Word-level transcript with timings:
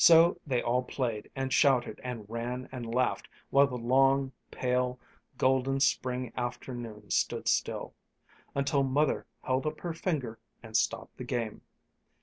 So 0.03 0.41
they 0.47 0.63
all 0.63 0.81
played 0.81 1.29
and 1.35 1.53
shouted 1.53 2.01
and 2.03 2.27
ran 2.27 2.67
and 2.71 2.91
laughed, 2.91 3.29
while 3.51 3.67
the 3.67 3.77
long, 3.77 4.31
pale 4.49 4.97
golden 5.37 5.79
spring 5.79 6.33
afternoon 6.35 7.11
stood 7.11 7.47
still, 7.47 7.93
until 8.55 8.81
Mother 8.81 9.27
held 9.43 9.67
up 9.67 9.79
her 9.81 9.93
finger 9.93 10.39
and 10.63 10.75
stopped 10.75 11.17
the 11.17 11.23
game. 11.23 11.61